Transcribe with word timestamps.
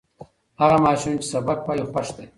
هغه 0.61 0.77
ماشوم 0.85 1.13
چې 1.21 1.25
سبق 1.33 1.59
وایي، 1.65 1.83
خوښ 1.91 2.07
دی. 2.15 2.25